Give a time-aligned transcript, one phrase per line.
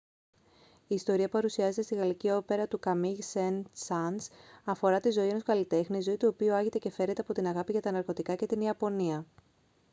[0.87, 4.27] η ιστορία που παρουσιάζεται στη γαλλική όπερα του καμίγ σεν-σανς
[4.63, 7.71] αφορά τη ζωή ενός καλλιτέχνη «η ζωή του οποίου άγεται και φέρεται από την αγάπη
[7.71, 9.25] για τα ναρκωτικά και την ιαπωνία»